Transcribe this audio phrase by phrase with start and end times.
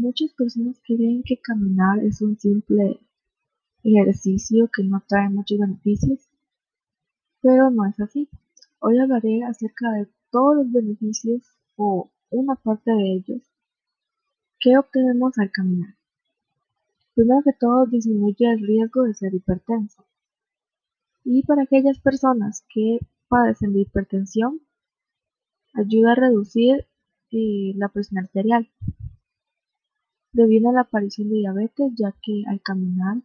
[0.00, 3.00] Muchas personas creen que caminar es un simple
[3.82, 6.20] ejercicio que no trae muchos beneficios,
[7.42, 8.28] pero no es así.
[8.78, 11.42] Hoy hablaré acerca de todos los beneficios
[11.74, 13.42] o una parte de ellos
[14.60, 15.96] que obtenemos al caminar.
[17.16, 20.06] Primero que todo, disminuye el riesgo de ser hipertenso.
[21.24, 24.60] Y para aquellas personas que padecen de hipertensión,
[25.74, 26.86] ayuda a reducir
[27.32, 28.70] eh, la presión arterial.
[30.32, 33.18] Previene la aparición de diabetes, ya que al caminar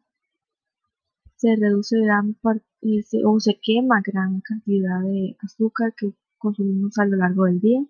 [1.36, 2.38] se reduce gran
[2.82, 7.86] eh, o se quema gran cantidad de azúcar que consumimos a lo largo del día.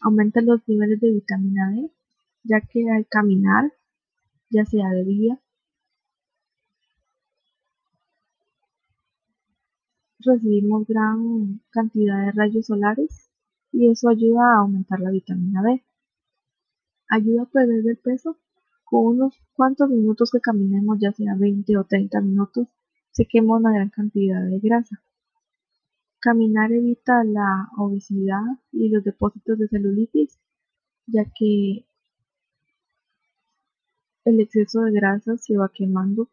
[0.00, 1.90] Aumenta los niveles de vitamina D,
[2.42, 3.72] ya que al caminar,
[4.50, 5.40] ya sea de día,
[10.20, 13.30] recibimos gran cantidad de rayos solares
[13.72, 15.82] y eso ayuda a aumentar la vitamina D.
[17.08, 18.38] Ayuda a perder el peso
[18.84, 22.68] con unos cuantos minutos que caminemos, ya sea 20 o 30 minutos,
[23.10, 25.00] se quema una gran cantidad de grasa.
[26.20, 30.38] Caminar evita la obesidad y los depósitos de celulitis,
[31.06, 31.84] ya que
[34.24, 36.28] el exceso de grasa se va quemando.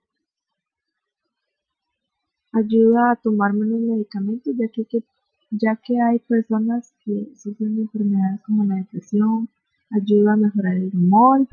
[2.53, 5.03] Ayuda a tomar menos medicamentos, ya que,
[5.51, 9.49] ya que hay personas que sufren de enfermedades como la depresión,
[9.91, 11.47] ayuda a mejorar el humor,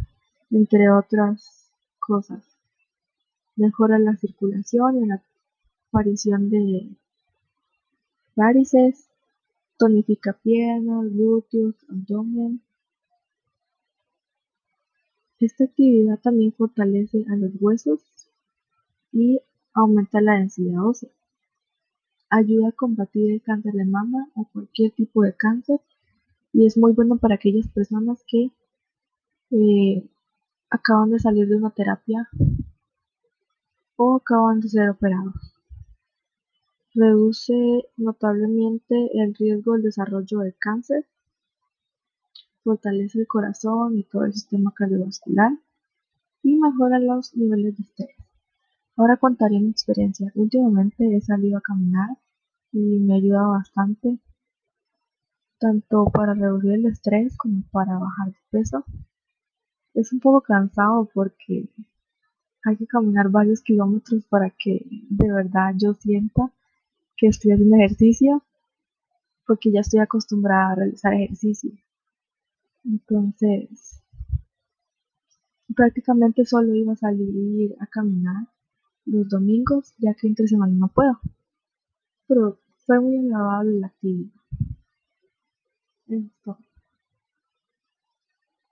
[0.51, 2.45] entre otras cosas.
[3.57, 5.23] Mejora la circulación y la
[5.89, 6.89] aparición de
[8.37, 9.09] varices,
[9.77, 12.63] tonifica piernas, glúteos, abdomen.
[15.41, 18.01] Esta actividad también fortalece a los huesos
[19.13, 19.41] y
[19.73, 21.11] aumenta la densidad ósea.
[22.31, 25.81] Ayuda a combatir el cáncer de mama o cualquier tipo de cáncer
[26.59, 28.51] y es muy bueno para aquellas personas que
[29.51, 30.09] eh,
[30.71, 32.29] acaban de salir de una terapia
[33.97, 35.59] o acaban de ser operados
[36.99, 41.07] reduce notablemente el riesgo del desarrollo del cáncer,
[42.65, 45.53] fortalece el corazón y todo el sistema cardiovascular
[46.43, 48.17] y mejora los niveles de estrés.
[48.97, 50.33] Ahora contaré mi experiencia.
[50.35, 52.09] Últimamente he salido a caminar
[52.73, 54.19] y me ayuda bastante,
[55.59, 58.85] tanto para reducir el estrés como para bajar de peso.
[59.95, 61.69] Es un poco cansado porque
[62.65, 66.53] hay que caminar varios kilómetros para que de verdad yo sienta
[67.17, 68.45] que estoy haciendo ejercicio
[69.47, 71.73] porque ya estoy acostumbrada a realizar ejercicio.
[72.85, 74.03] Entonces,
[75.75, 78.49] prácticamente solo iba a salir a caminar
[79.07, 81.19] los domingos, ya que entre semana no puedo.
[82.27, 84.38] Pero fue muy agradable la actividad.
[86.09, 86.59] 嗯好